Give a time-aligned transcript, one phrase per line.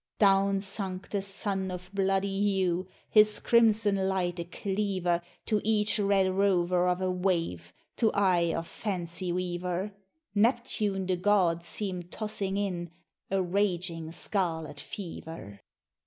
[0.17, 6.31] Down sunk the sun of bloody hue, His crimson light a cleaver To each red
[6.33, 9.93] rover of a wave: To eye of fancy weaver,
[10.33, 12.89] Neptune, the god, seemed tossing in
[13.29, 15.59] A raging scarlet fever!